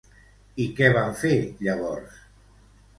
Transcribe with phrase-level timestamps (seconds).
[0.65, 2.21] I què van fer, llavors?